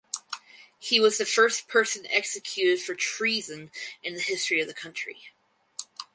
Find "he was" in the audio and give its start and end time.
0.79-1.19